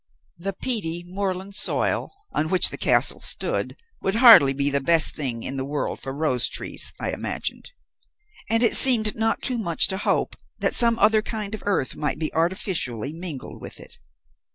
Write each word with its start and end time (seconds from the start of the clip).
The 0.39 0.53
peaty 0.53 1.03
moorland 1.05 1.53
soil 1.53 2.11
on 2.31 2.49
which 2.49 2.69
the 2.69 2.77
castle 2.79 3.19
stood 3.19 3.75
would 4.01 4.15
hardly 4.15 4.51
be 4.51 4.71
the 4.71 4.81
best 4.81 5.13
thing 5.13 5.43
in 5.43 5.57
the 5.57 5.63
world 5.63 6.01
for 6.01 6.11
rose 6.11 6.49
trees, 6.49 6.91
I 6.99 7.11
imagined, 7.11 7.69
and 8.49 8.63
it 8.63 8.75
seemed 8.75 9.15
not 9.15 9.43
too 9.43 9.59
much 9.59 9.87
to 9.89 9.99
hope 9.99 10.35
that 10.57 10.73
some 10.73 10.97
other 10.97 11.21
kind 11.21 11.53
of 11.53 11.61
earth 11.67 11.95
might 11.95 12.17
be 12.17 12.33
artificially 12.33 13.13
mingled 13.13 13.61
with 13.61 13.79
it. 13.79 13.99